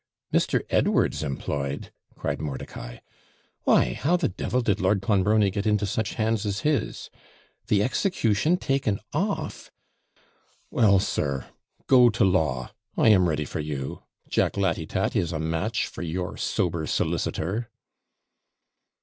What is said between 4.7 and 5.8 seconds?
Lord Clonbrony get